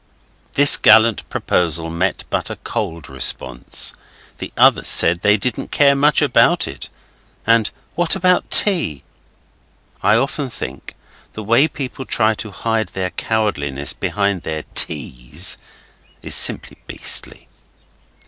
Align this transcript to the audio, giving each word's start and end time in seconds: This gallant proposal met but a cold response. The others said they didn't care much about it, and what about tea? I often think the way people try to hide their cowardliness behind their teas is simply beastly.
This 0.53 0.77
gallant 0.77 1.29
proposal 1.29 1.91
met 1.91 2.23
but 2.31 2.49
a 2.49 2.55
cold 2.55 3.07
response. 3.07 3.93
The 4.39 4.51
others 4.57 4.87
said 4.87 5.21
they 5.21 5.37
didn't 5.37 5.67
care 5.69 5.95
much 5.95 6.23
about 6.23 6.67
it, 6.67 6.89
and 7.45 7.69
what 7.93 8.15
about 8.15 8.49
tea? 8.49 9.03
I 10.01 10.15
often 10.15 10.49
think 10.49 10.95
the 11.33 11.43
way 11.43 11.67
people 11.67 12.05
try 12.05 12.33
to 12.33 12.49
hide 12.49 12.87
their 12.87 13.11
cowardliness 13.11 13.93
behind 13.93 14.41
their 14.41 14.63
teas 14.73 15.59
is 16.23 16.33
simply 16.33 16.77
beastly. 16.87 17.47